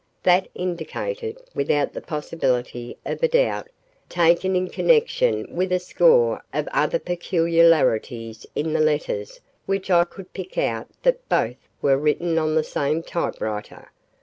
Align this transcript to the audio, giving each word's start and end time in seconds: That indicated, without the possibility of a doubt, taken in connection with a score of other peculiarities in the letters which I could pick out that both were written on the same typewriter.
That 0.23 0.47
indicated, 0.55 1.37
without 1.53 1.93
the 1.93 2.01
possibility 2.01 2.97
of 3.05 3.21
a 3.21 3.27
doubt, 3.27 3.69
taken 4.09 4.55
in 4.55 4.67
connection 4.69 5.45
with 5.55 5.71
a 5.71 5.77
score 5.77 6.41
of 6.51 6.67
other 6.73 6.97
peculiarities 6.97 8.47
in 8.55 8.73
the 8.73 8.79
letters 8.79 9.41
which 9.67 9.91
I 9.91 10.05
could 10.05 10.33
pick 10.33 10.57
out 10.57 10.87
that 11.03 11.29
both 11.29 11.57
were 11.83 11.99
written 11.99 12.39
on 12.39 12.55
the 12.55 12.63
same 12.63 13.03
typewriter. 13.03 13.91